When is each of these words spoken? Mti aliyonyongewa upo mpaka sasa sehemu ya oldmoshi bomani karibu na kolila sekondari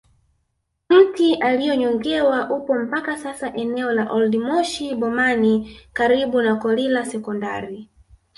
Mti 0.89 1.35
aliyonyongewa 1.35 2.49
upo 2.49 2.75
mpaka 2.75 3.17
sasa 3.17 3.51
sehemu 3.51 3.77
ya 3.77 4.11
oldmoshi 4.11 4.95
bomani 4.95 5.77
karibu 5.93 6.41
na 6.41 6.55
kolila 6.55 7.05
sekondari 7.05 7.89